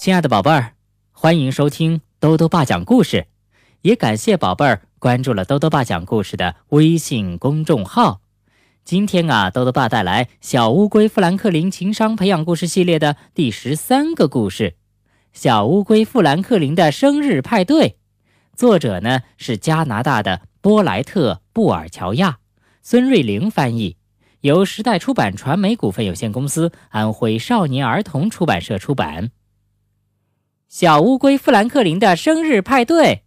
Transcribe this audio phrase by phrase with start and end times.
[0.00, 0.72] 亲爱的宝贝儿，
[1.12, 3.26] 欢迎收听兜兜爸讲故事，
[3.82, 8.22] 也感谢宝贝儿关注了兜兜爸讲故事的微信公众号。
[8.82, 14.70] 今天啊，兜兜爸带来《小乌龟富兰克林情商培养故事系列》的第十三个故事
[15.34, 17.88] 《小乌龟富兰克林的生日派对》。
[18.56, 22.38] 作者呢是加拿大的波莱特·布尔乔亚，
[22.80, 23.98] 孙瑞玲翻译，
[24.40, 29.30] 由时代出版传媒股份有限公司安徽少年儿童出版社出版。
[30.70, 33.24] 小乌龟富兰克林的生日派对。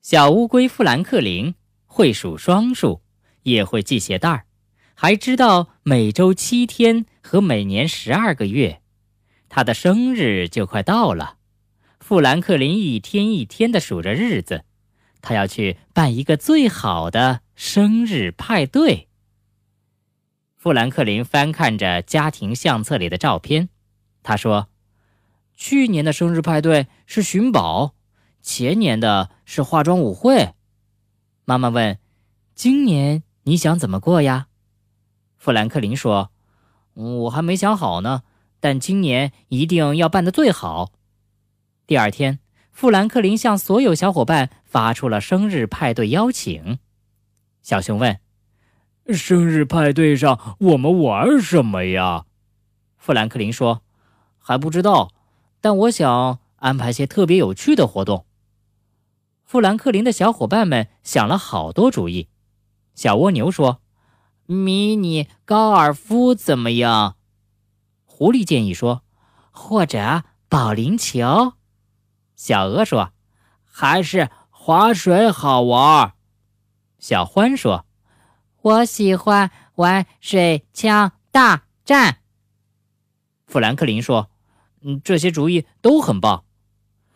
[0.00, 3.02] 小乌龟富兰克林会数双数，
[3.42, 4.46] 也会系鞋带儿，
[4.94, 8.80] 还知道每周七天和每年十二个月。
[9.50, 11.36] 他的生日就快到了，
[12.00, 14.64] 富兰克林一天一天的数着日子，
[15.20, 19.08] 他要去办一个最好的生日派对。
[20.56, 23.68] 富兰克林翻看着家庭相册里的照片，
[24.22, 24.70] 他说。
[25.58, 27.96] 去年的生日派对是寻宝，
[28.40, 30.54] 前年的是化妆舞会。
[31.44, 31.98] 妈妈问
[32.54, 34.46] ：“今年你想怎么过呀？”
[35.36, 36.30] 富兰克林说
[36.94, 38.22] ：“我还没想好呢，
[38.60, 40.92] 但今年一定要办得最好。”
[41.88, 42.38] 第二天，
[42.70, 46.78] 富兰克林向所有小伙伴发出了生日派对邀请。
[47.62, 48.20] 小熊问
[49.12, 52.26] ：“生日派对上我们玩什么呀？”
[52.96, 53.82] 富兰克林说
[54.38, 55.10] ：“还不知道。”
[55.60, 58.26] 但我想安排些特别有趣的活动。
[59.44, 62.28] 富兰克林的小伙伴们想了好多主意。
[62.94, 63.80] 小蜗牛说
[64.46, 67.16] ：“迷你高尔夫怎么样？”
[68.04, 69.02] 狐狸建议说
[69.50, 71.54] ：“或者保龄球。”
[72.36, 73.12] 小鹅说
[73.64, 76.14] ：“还是划水好玩。”
[76.98, 77.86] 小獾说
[78.60, 82.18] ：“我喜欢玩水枪大战。”
[83.46, 84.30] 富兰克林说。
[84.82, 86.44] 嗯，这些主意都很棒。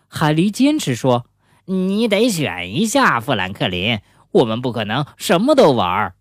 [0.09, 1.27] 海狸坚持说
[1.67, 4.01] ：“你得选一下，富兰克林，
[4.33, 6.15] 我们不可能什么都玩。”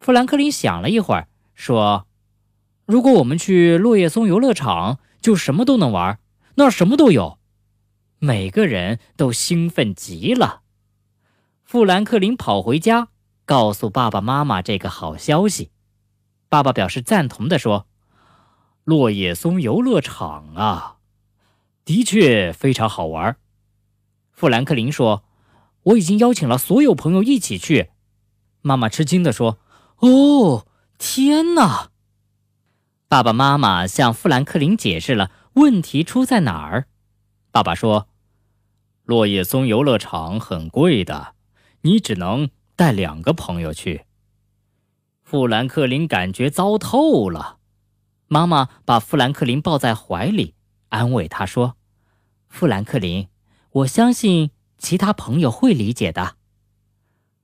[0.00, 2.06] 富兰克林想了一会儿，说
[2.86, 6.20] ：“如果我们去落叶松游乐场，就什么都能玩，
[6.54, 7.38] 那儿什么都有。”
[8.20, 10.62] 每个人都兴奋极了。
[11.64, 13.08] 富兰克林跑回家，
[13.44, 15.70] 告诉爸爸妈妈这个好消息。
[16.48, 17.86] 爸爸表示赞同地说。
[18.88, 20.96] 落叶松游乐场啊，
[21.84, 23.36] 的确非常好玩。
[24.32, 25.24] 富兰克林说
[25.92, 27.90] ：“我已经邀请了所有朋友一起去。”
[28.64, 29.58] 妈妈吃惊地说
[30.00, 30.66] ：“哦，
[30.96, 31.90] 天哪！”
[33.08, 36.88] 爸爸妈妈向富兰克林解释了问题出在哪儿。
[37.50, 38.08] 爸爸说
[39.04, 41.34] ：“落叶松游乐场很贵的，
[41.82, 44.06] 你只能带两个朋友去。”
[45.22, 47.57] 富兰克林感觉糟透了。
[48.28, 50.54] 妈妈把富兰克林抱在怀里，
[50.90, 51.76] 安慰他说
[52.48, 53.28] ：“富兰克林，
[53.70, 56.36] 我相信其他朋友会理解的。”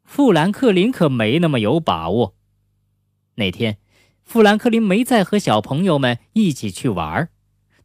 [0.05, 2.35] 富兰克林可没那么有把握。
[3.37, 3.79] 那天，
[4.23, 7.31] 富兰克林没再和小朋友们一起去玩儿，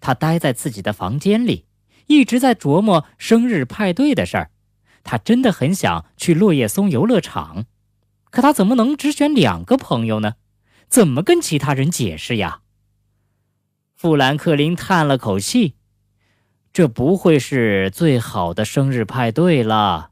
[0.01, 1.65] 他待在自己的房间里，
[2.07, 4.51] 一直在琢磨生日派对的事儿。
[5.03, 7.65] 他真的很想去落叶松游乐场，
[8.29, 10.35] 可他怎么能只选两个朋友呢？
[10.89, 12.61] 怎么跟其他人解释呀？
[13.99, 15.75] 富兰克林叹了口气
[16.71, 20.11] ：“这不会是最好的生日派对了。”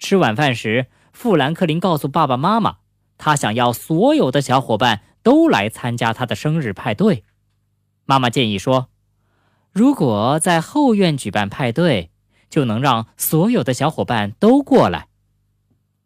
[0.00, 2.78] 吃晚饭时，富兰克林告诉爸爸妈妈，
[3.16, 7.22] 他想要所有的小伙伴都来参加他的生日派对。
[8.04, 8.88] 妈妈建议说
[9.70, 12.10] ：“如果在后院举办派对，
[12.50, 15.06] 就能让所有的小伙伴都过来。”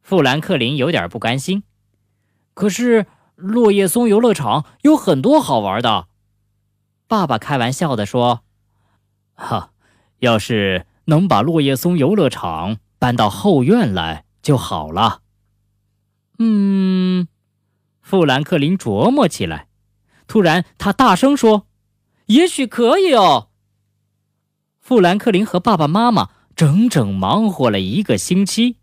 [0.04, 1.62] 富兰克林有点不甘心，
[2.52, 6.08] 可是落叶松游乐场有很多好玩的。
[7.12, 8.41] 爸爸开玩笑地说
[9.37, 9.73] ：“哈，
[10.21, 15.21] 要是能把落叶松游乐场搬到后院来就好了。”
[16.41, 17.28] 嗯，
[18.00, 19.69] 富兰克林琢磨起来。
[20.26, 21.67] 突然，他大声说
[22.29, 23.50] ：“也许可以哦！”
[24.81, 28.79] 富兰克林和爸爸妈妈整整忙活了一个星期，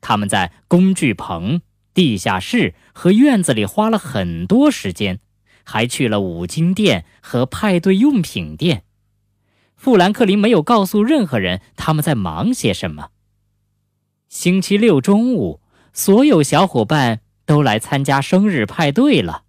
[0.00, 1.60] 他们在工具棚、
[1.92, 5.20] 地下室和院子里花了很多时间。
[5.66, 8.84] 还去了五金店和派对用品店。
[9.74, 13.10] 富兰克林没有告诉任何人他们在忙些什么。
[14.28, 15.60] 星期六中午，
[15.92, 19.42] 所有小伙伴都来参加生日派对了。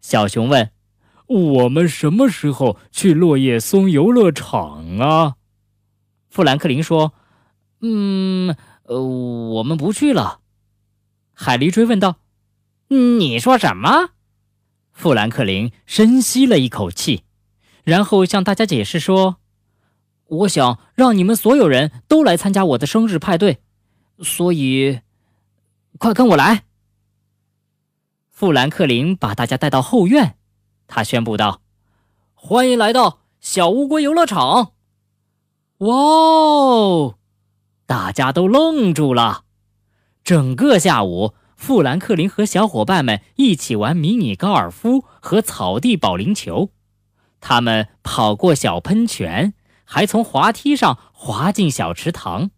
[0.00, 0.70] 小熊问
[1.28, 5.36] ：“我们什么时候去落叶松游乐场啊？”
[6.30, 7.12] 富兰克林说
[7.80, 10.40] ：“嗯，呃，我们不去了。”
[11.32, 12.16] 海狸追问道
[12.88, 14.10] ：“你说什么？”
[15.00, 17.24] 富兰克林深吸了一口气，
[17.84, 19.36] 然后向大家解释说
[20.28, 23.62] ：“我想让你们所有人都来参加我的生日派对，
[24.22, 25.00] 所以
[25.96, 26.64] 快跟我来。”
[28.28, 30.36] 富兰克林把大家带到后院，
[30.86, 31.62] 他宣布道
[32.34, 34.72] ：“欢迎来到小乌龟游乐场！”
[35.80, 37.14] 哇哦！
[37.86, 39.44] 大家都愣住了。
[40.22, 46.70] 整个下午，富兰克林和小伙伴们一起玩迷你高尔夫和草地保龄球，
[47.38, 49.52] 他们跑过小喷泉，
[49.84, 52.50] 还从滑梯上滑进小池塘。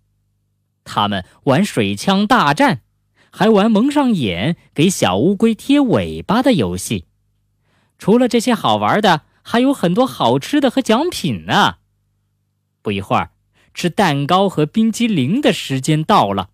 [0.84, 2.82] 他们玩水枪大战。
[3.34, 7.06] 还玩蒙上眼给小乌龟贴尾巴的游戏，
[7.98, 11.76] 除了这些好玩的，还有很多好吃的和奖品呢。
[12.82, 13.30] 不一会儿，
[13.72, 16.50] 吃蛋糕和冰激凌的时间到了，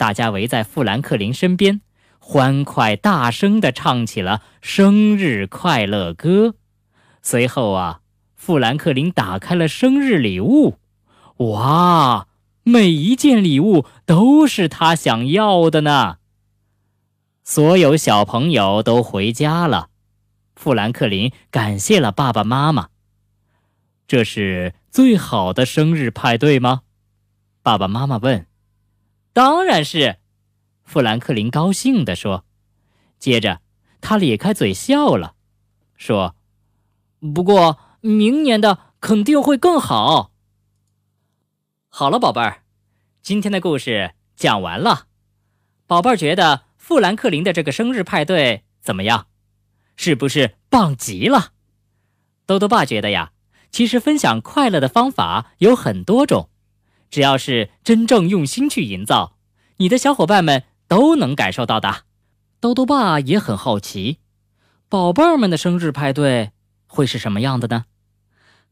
[0.00, 1.82] 大家围在富兰克林身边，
[2.18, 6.54] 欢快大声地唱起了生日快乐歌。
[7.20, 8.00] 随后啊，
[8.34, 10.78] 富兰克林打开了生日礼物，
[11.36, 12.28] 哇！
[12.62, 16.16] 每一件礼物都是他想要的呢。
[17.44, 19.90] 所有小朋友都回家了，
[20.56, 22.88] 富兰克林感谢了爸爸妈妈。
[24.08, 26.80] 这是最好的生日派对吗？
[27.62, 28.46] 爸爸妈妈问。
[29.32, 30.18] 当然是，
[30.82, 32.44] 富兰克林高兴地说。
[33.18, 33.60] 接着，
[34.00, 35.34] 他咧开嘴笑了，
[35.96, 36.34] 说
[37.34, 40.32] ：“不过明年的肯定会更好。”
[41.88, 42.62] 好了，宝贝儿，
[43.22, 45.06] 今天的故事讲完了。
[45.86, 49.28] 宝贝儿觉得富兰克林的这个生日派对怎么样？
[49.96, 51.52] 是不是棒极了？
[52.46, 53.32] 豆豆爸觉得呀，
[53.70, 56.49] 其实分享快乐的方法有很多种，
[57.10, 59.36] 只要是真正用心去营造，
[59.78, 62.04] 你的小伙伴们都能感受到的。
[62.60, 64.18] 豆豆爸也很好奇，
[64.88, 66.52] 宝贝儿们的生日派对
[66.86, 67.86] 会是什么样的呢？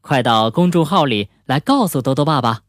[0.01, 2.61] 快到公众号里来告诉豆豆爸爸。